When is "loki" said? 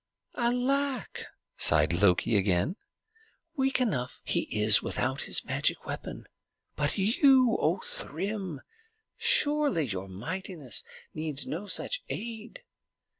1.93-2.35